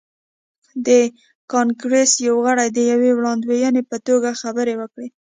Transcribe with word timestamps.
د 0.87 0.89
کانګریس 1.51 2.11
یو 2.27 2.35
غړي 2.45 2.67
د 2.71 2.79
یوې 2.91 3.11
وړاندوینې 3.15 3.81
په 3.89 3.97
توګه 4.07 4.29
خبرې 4.41 4.73
وکړې. 4.77 5.07